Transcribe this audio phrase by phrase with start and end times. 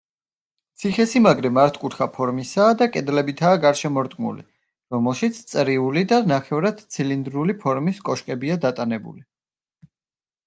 [0.83, 4.41] ციხესიმაგრე მართკუთხა ფორმისაა და კედლებითაა გარშემორტყმული,
[4.95, 9.23] რომელშიც წრიული და ნახევრად ცილინდრული ფორმის კოშკებია დატანებული.